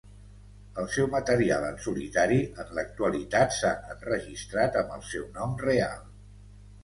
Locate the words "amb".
4.83-4.95